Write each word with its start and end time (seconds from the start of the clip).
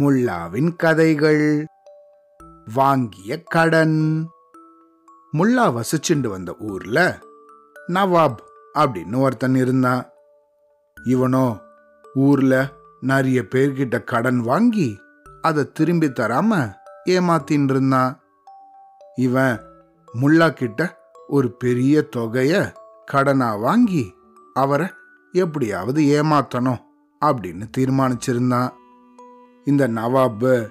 முல்லாவின் 0.00 0.76
கதைகள். 0.76 1.66
வாங்கிய 2.74 3.42
கடன். 3.42 4.28
முல்லா 5.32 5.70
வசிச்சுண்டு 5.70 6.26
வந்த 6.26 6.56
ஊர்ல 6.58 7.18
நவாப் 7.88 8.36
அப்படின்னு 8.74 9.18
ஒருத்தன் 9.18 9.54
இருந்தான் 9.54 10.10
இவனோ 11.04 11.60
ஊர்ல 12.14 12.68
நிறைய 13.00 13.42
பேர்கிட்ட 13.42 14.04
கடன் 14.04 14.40
வாங்கி 14.40 15.00
அதை 15.42 15.72
திரும்பி 15.72 16.06
தராம 16.06 16.74
ஏமாத்தின்னு 17.08 17.70
இருந்தான் 17.70 18.20
இவன் 19.14 19.60
முல்லா 20.22 20.50
கிட்ட 20.50 20.98
ஒரு 21.26 21.52
பெரிய 21.52 22.08
தொகைய 22.16 22.72
கடனா 23.04 23.56
வாங்கி 23.56 24.14
அவரை 24.54 24.86
எப்படியாவது 25.32 26.02
ஏமாத்தணும். 26.02 26.84
அப்படின்னு 27.24 27.64
தீர்மானிச்சிருந்தான் 27.76 28.70
இந்த 29.64 29.88
நவாப் 29.88 30.70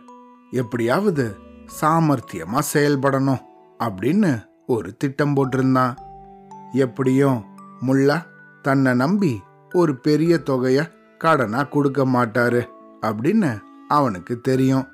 எப்படியாவது 0.51 1.35
சாமர்த்தியமா 1.81 2.61
செயல்படணும் 2.73 3.39
அப்படின்னு 3.79 4.45
ஒரு 4.67 4.97
திட்டம் 4.97 5.35
போட்டிருந்தான் 5.35 5.93
எப்படியும் 6.71 7.45
முல்லா 7.87 8.23
தன்னை 8.61 8.93
நம்பி 8.93 9.41
ஒரு 9.73 9.99
பெரிய 9.99 10.41
தொகைய 10.49 10.91
கடனா 11.17 11.63
கொடுக்க 11.63 12.05
மாட்டாரு 12.05 12.65
அப்படின்னு 13.01 13.61
அவனுக்கு 13.87 14.41
தெரியும். 14.41 14.87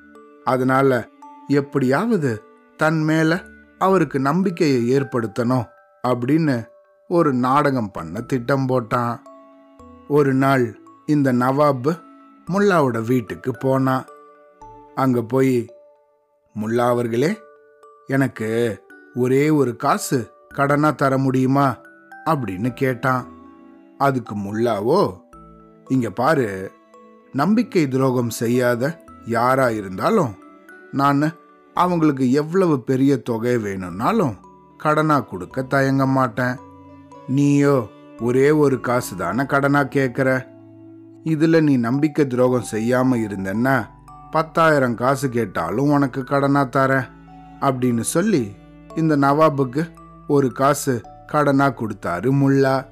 அதனால 0.44 1.08
எப்படியாவது 1.48 2.42
தன் 2.76 3.02
மேல 3.02 3.44
அவருக்கு 3.78 4.18
நம்பிக்கையை 4.18 5.00
ஏற்படுத்தணும் 5.00 5.68
அப்படின்னு 6.08 6.66
ஒரு 7.08 7.32
நாடகம் 7.32 7.90
பண்ண 7.90 8.20
திட்டம் 8.20 8.66
போட்டான். 8.66 9.18
ஒரு 10.08 10.34
நாள் 10.34 10.81
இந்த 11.06 11.32
நவாப் 11.32 12.00
முல்லாவோட 12.50 13.04
வீட்டுக்கு 13.04 13.52
போனான் 13.52 14.04
அங்க 14.94 15.22
போய் 15.22 15.74
முல்லா 16.60 16.88
அவர்களே 16.88 17.38
எனக்கு 18.06 18.80
ஒரே 19.14 19.50
ஒரு 19.50 19.76
காசு 19.76 20.30
கடனா 20.48 20.90
தர 20.90 21.18
முடியுமா? 21.18 21.76
அப்படின்னு 22.26 22.72
கேட்டான். 22.72 23.26
அதுக்கு 23.98 24.34
முல்லாவோ 24.34 25.20
இங்க 25.88 26.10
பாரு 26.10 26.72
நம்பிக்கை 27.32 27.88
துரோகம் 27.88 28.30
செய்யாத 28.30 29.04
யாரா 29.26 29.70
இருந்தாலும் 29.70 30.34
நான் 30.92 31.32
அவங்களுக்கு 31.74 32.32
எவ்வளவு 32.32 32.82
பெரிய 32.82 33.16
தொகை 33.16 33.58
வேணும்னாலும் 33.58 34.36
கடனா 34.78 35.20
கொடுக்க 35.20 35.62
தயங்க 35.62 36.06
மாட்டேன். 36.06 36.56
நீயோ 37.28 37.88
ஒரே 38.20 38.50
ஒரு 38.50 38.80
காசு 38.80 39.16
தானே 39.16 39.46
கடனா 39.46 39.84
கேட்குற 39.84 40.51
இதில் 41.24 41.62
நீ 41.62 41.76
நம்பிக்கை 41.76 42.26
துரோகம் 42.26 42.62
செய்யாமல் 42.62 43.20
இருந்தன்னா 43.20 43.86
பத்தாயிரம் 44.30 44.94
காசு 44.94 45.28
கேட்டாலும் 45.28 45.90
உனக்கு 45.90 46.20
கடனாக 46.20 46.72
தரேன் 46.76 47.08
அப்படின்னு 47.60 48.00
சொல்லி 48.00 48.52
இந்த 48.96 49.16
நவாபுக்கு 49.16 49.90
ஒரு 50.26 50.52
காசு 50.52 51.00
கடனாக 51.32 51.76
கொடுத்தாரு 51.80 52.28
முல்லா. 52.40 52.84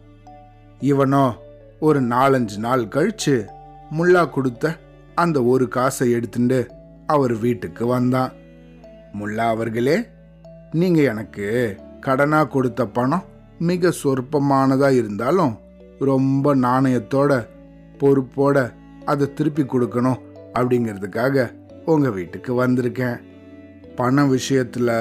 இவனோ 0.80 1.32
ஒரு 1.80 2.02
நாலஞ்சு 2.02 2.56
நாள் 2.56 2.84
கழிச்சு 2.84 3.46
முல்லா 3.90 4.30
கொடுத்த 4.30 4.78
அந்த 5.14 5.42
ஒரு 5.42 5.68
காசை 5.68 6.10
எடுத்துட்டு 6.10 6.70
அவர் 7.06 7.34
வீட்டுக்கு 7.38 7.86
வந்தான். 7.86 8.32
முல்லா 9.12 9.46
அவர்களே 9.48 10.08
நீங்க 10.72 11.00
எனக்கு 11.02 11.78
கடனாக 12.06 12.48
கொடுத்த 12.48 12.86
பணம் 12.86 13.24
மிக 13.58 13.92
சொற்பமானதாக 14.02 14.90
இருந்தாலும் 14.90 15.58
ரொம்ப 15.98 16.54
நாணயத்தோட 16.56 17.48
பொறுப்போட 18.02 18.56
அதை 19.04 19.26
திருப்பி 19.32 19.62
கொடுக்கணும் 19.64 20.22
அப்படிங்கிறதுக்காக 20.54 21.46
உங்கள் 21.84 22.14
வீட்டுக்கு 22.16 22.52
வந்திருக்கேன். 22.62 23.18
பண 23.97 24.25
விஷயத்தில் 24.26 24.92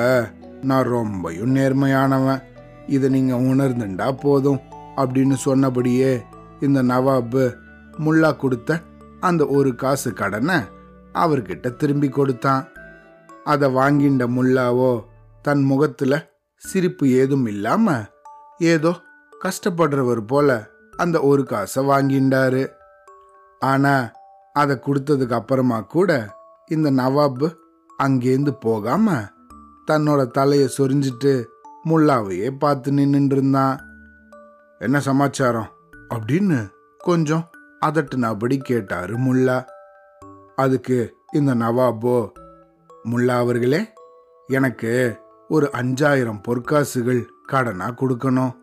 நான் 0.69 0.90
ரொம்பையும் 0.96 1.53
நேர்மையானவன். 1.57 2.44
இதை 2.88 3.07
நீங்கள் 3.09 3.46
உணர்ந்துண்டா 3.51 4.07
போதும் 4.22 4.62
அப்படின்னு 5.01 5.35
சொன்னபடியே 5.47 6.12
இந்த 6.59 6.79
நவாபு 6.84 7.44
முல்லா 8.06 8.31
கொடுத்த 8.38 8.79
அந்த 9.19 9.44
ஒரு 9.57 9.72
காசு 9.75 10.09
கடனை 10.13 10.57
அவர்கிட்ட 11.13 11.68
திரும்பி 11.75 12.09
கொடுத்தான். 12.09 12.63
அதை 13.44 13.68
வாங்கிண்ட 13.78 14.24
முல்லாவோ 14.38 14.91
தன் 15.45 15.63
முகத்தில் 15.63 16.25
சிரிப்பு 16.63 17.06
ஏதும் 17.22 17.45
இல்லாமல் 17.45 18.07
ஏதோ 18.74 18.91
கஷ்டப்படுறவர் 19.31 20.24
போல 20.31 20.57
அந்த 20.97 21.18
ஒரு 21.22 21.44
காசை 21.44 21.81
வாங்கிண்டாரு. 21.85 22.63
ஆனா 23.59 24.12
அதை 24.53 24.75
கொடுத்ததுக்கு 24.75 25.31
அப்புறமா 25.31 25.80
கூட 25.80 26.36
இந்த 26.68 26.92
நவாப் 26.92 27.56
அங்கேருந்து 28.03 28.52
போகாம 28.59 29.22
தன்னோட 29.92 30.28
தலையை 30.28 30.70
சொரிஞ்சிட்டு 30.78 31.46
முல்லாவையே 31.86 32.58
பார்த்து 32.58 32.92
நின்றுட்டு 32.92 33.31
இருந்தான் 33.31 33.80
என்ன 34.80 35.00
சமாச்சாரம்? 35.00 35.68
அப்படின்னு 36.14 36.69
கொஞ்சம் 36.98 37.50
அதட்டுனபடி 37.86 38.58
கேட்டாரு 38.58 39.18
முல்லா. 39.18 39.66
அதுக்கு 40.56 41.16
இந்த 41.34 41.56
நவாபோ 41.56 42.31
முல்லா 43.06 43.38
அவர்களே 43.38 43.94
எனக்கு 44.48 45.19
ஒரு 45.50 45.69
அஞ்சாயிரம் 45.74 46.42
பொற்காசுகள் 46.48 47.25
கடனா 47.46 47.88
கொடுக்கணும். 47.88 48.56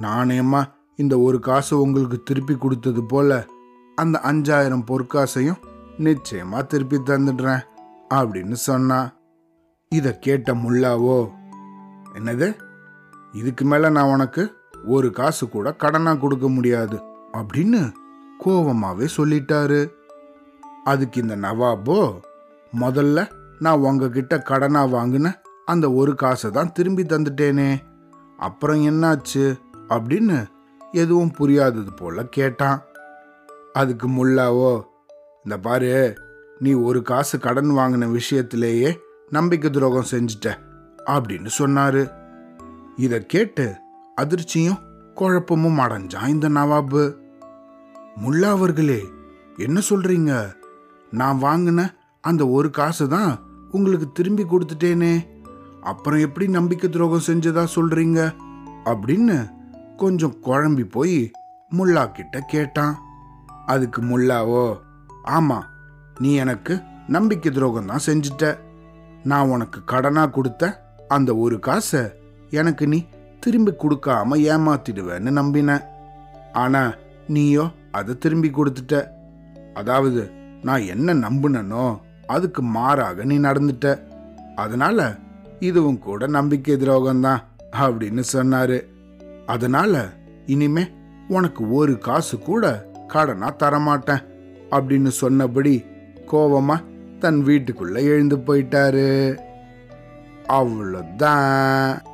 நாணயமா 0.00 0.64
இந்த 0.96 1.18
ஒரு 1.18 1.38
காசு 1.38 1.80
உங்களுக்கு 1.80 2.22
திருப்பி 2.22 2.56
கொடுத்தது 2.56 3.06
போல 3.06 3.46
அந்த 3.94 4.20
அஞ்சாயிரம் 4.22 4.84
பொற்காசையும் 4.86 5.58
நிச்சயமா 5.98 6.66
திருப்பி 6.66 6.96
தந்துடுறேன் 6.96 7.60
அப்படின்னு 8.14 8.52
சொன்னா. 8.52 9.12
இத 9.88 10.12
கேட்ட 10.12 10.54
முல்லாவோ? 10.54 11.30
என்னது? 12.14 12.56
இதுக்கு 13.32 13.64
மேல 13.64 13.88
நான் 13.88 14.12
உனக்கு 14.12 14.52
ஒரு 14.84 15.10
காசு 15.10 15.48
கூட 15.48 15.72
கடனா 15.72 16.14
கொடுக்க 16.14 16.48
முடியாது 16.48 17.02
அப்படின்னு 17.32 17.92
கோவமாவே 18.44 19.08
சொல்லிட்டாரு. 19.16 19.90
அதுக்கு 20.84 21.20
இந்த 21.20 21.36
நவாபோ 21.36 22.20
முதல்ல 22.80 23.30
நான் 23.58 23.78
உங்ககிட்ட 23.78 24.38
கடனா 24.38 24.86
வாங்கின 24.86 25.34
அந்த 25.64 25.92
ஒரு 25.92 26.14
காசை 26.14 26.50
தான் 26.50 26.72
திரும்பி 26.72 27.02
தந்துட்டேனே 27.02 27.78
அப்புறம் 28.38 28.86
என்னாச்சு? 28.86 29.58
அப்படின்னு 29.88 30.46
எதுவும் 30.92 31.32
புரியாதது 31.38 31.96
போல 31.96 32.24
கேட்டான். 32.24 32.82
அதுக்கு 33.74 34.08
முல்லாவோ? 34.08 34.82
இந்த 35.44 35.58
பாரு 35.58 36.14
நீ 36.58 36.72
ஒரு 36.72 37.02
காசு 37.02 37.38
கடன் 37.38 37.70
வாங்கின 37.70 38.18
விஷயத்திலேயே 38.18 38.96
நம்பிக்கை 39.30 39.70
துரோகம் 39.70 40.04
செஞ்சிட்ட 40.10 40.54
அப்படின்னு 41.06 41.48
சொன்னாரு. 41.58 42.10
இதை 42.96 43.26
கேட்டு 43.26 43.74
அதிர்ச்சியும் 44.20 44.78
குழப்பமும் 45.14 45.78
அடைஞ்சான் 45.78 46.26
இந்த 46.26 46.48
நவாபு. 46.48 47.14
முல்லா 48.24 48.42
அவர்களே 48.42 49.04
என்ன 49.56 49.80
சொல்றீங்க? 49.90 50.52
நான் 51.10 51.42
வாங்கின 51.42 51.88
அந்த 52.20 52.48
ஒரு 52.48 52.70
காசு 52.70 53.08
தான் 53.08 53.38
உங்களுக்கு 53.70 54.12
திரும்பி 54.12 54.44
கொடுத்துட்டேனே. 54.44 55.18
அப்புறம் 55.80 56.18
எப்படி 56.18 56.48
நம்பிக்கை 56.48 56.90
துரோகம் 56.90 57.26
செஞ்சதா 57.26 57.66
சொல்றீங்க? 57.74 58.30
அப்படின்னு 58.84 59.48
கொஞ்சம் 59.96 60.36
குழம்பி 60.42 60.90
போய் 60.90 61.30
முல்லா 61.78 62.12
கிட்ட 62.12 62.40
கேட்டான். 62.40 63.03
அதுக்கு 63.66 64.02
முல்லாவோ? 64.02 64.76
ஆமா 65.28 65.58
நீ 66.18 66.34
எனக்கு 66.34 66.80
நம்பிக்கை 67.08 67.52
துரோகம் 67.52 67.86
தான் 67.86 68.06
செஞ்சிட்ட. 68.06 68.58
நான் 69.24 69.48
உனக்கு 69.48 69.84
கடனா 69.84 70.26
கொடுத்த 70.26 70.62
அந்த 71.08 71.36
ஒரு 71.36 71.58
காசை 71.58 72.02
எனக்கு 72.50 72.88
நீ 72.88 73.06
திரும்பி 73.40 73.72
கொடுக்காம 73.72 74.36
ஏமாத்திடுவேன்னு 74.52 75.30
நம்பின. 75.30 75.80
ஆனா 76.52 76.94
நீயோ 77.28 77.70
அதை 77.90 78.18
திரும்பி 78.18 78.50
கொடுத்துட்ட. 78.50 79.06
அதாவது 79.74 80.30
நான் 80.62 80.80
என்ன 80.80 81.14
நம்புனனோ 81.14 82.00
அதுக்கு 82.26 82.62
மாறாக 82.62 83.24
நீ 83.24 83.38
நடந்துட்ட. 83.38 84.00
அதனால 84.56 85.16
இதுவும் 85.60 85.98
கூட 85.98 86.26
நம்பிக்கை 86.26 86.76
துரோகம் 86.76 87.20
தான் 87.20 87.42
அப்படின்னு 87.72 88.22
சொன்னாரு. 88.32 88.78
அதனால 89.46 90.08
இனிமே 90.46 90.84
உனக்கு 91.28 91.70
ஒரு 91.70 91.98
காசு 91.98 92.38
கூட 92.38 92.92
கடனா 93.06 93.54
தரமாட்டேன் 93.58 94.24
அப்படின்னு 94.70 95.08
சொன்னபடி 95.08 95.84
கோவமா 96.26 96.84
தன் 97.18 97.42
வீட்டுக்குள்ள 97.46 97.94
எழுந்து 97.94 98.36
போயிட்டாரு. 98.36 99.38
அவ்வளோதான் 100.48 102.04